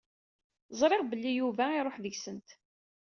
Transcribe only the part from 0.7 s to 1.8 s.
Ẓriɣ belli Yuba